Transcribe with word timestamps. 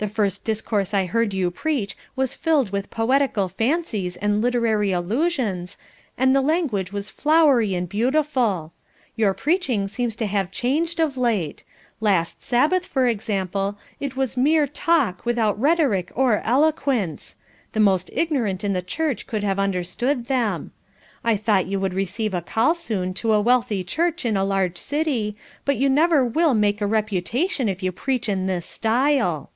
The 0.00 0.08
first 0.08 0.44
discourse 0.44 0.94
I 0.94 1.04
heard 1.04 1.34
you 1.34 1.50
preach 1.50 1.94
was 2.16 2.32
filled 2.32 2.70
with 2.70 2.88
poetical 2.88 3.50
fancies 3.50 4.16
and 4.16 4.40
literary 4.40 4.92
allusions, 4.92 5.76
and 6.16 6.34
the 6.34 6.40
language 6.40 6.90
was 6.90 7.10
flowery 7.10 7.74
and 7.74 7.86
beautiful. 7.86 8.72
Your 9.14 9.34
preaching 9.34 9.86
seems 9.88 10.16
to 10.16 10.24
have 10.26 10.50
changed 10.50 11.00
of 11.00 11.18
late; 11.18 11.64
last 12.00 12.42
Sabbath, 12.42 12.86
for 12.86 13.06
example, 13.08 13.76
it 14.00 14.16
was 14.16 14.38
mere 14.38 14.66
'talk' 14.66 15.26
without 15.26 15.60
rhetoric 15.60 16.10
or 16.14 16.38
eloquence; 16.46 17.36
the 17.74 17.78
most 17.78 18.08
ignorant 18.14 18.64
in 18.64 18.72
the 18.72 18.80
church 18.80 19.26
could 19.26 19.44
have 19.44 19.58
understood 19.58 20.28
them. 20.28 20.70
I 21.22 21.36
thought 21.36 21.66
you 21.66 21.78
would 21.78 21.92
receive 21.92 22.32
a 22.32 22.40
call 22.40 22.74
soon 22.74 23.12
to 23.20 23.34
a 23.34 23.40
wealthy 23.42 23.84
church 23.84 24.24
in 24.24 24.34
a 24.34 24.46
large 24.46 24.78
city, 24.78 25.36
but 25.66 25.76
you 25.76 25.90
never 25.90 26.24
will 26.24 26.54
make 26.54 26.80
a 26.80 26.86
reputation 26.86 27.68
if 27.68 27.82
you 27.82 27.92
preach 27.92 28.30
in 28.30 28.46
this 28.46 28.64
style." 28.64 29.50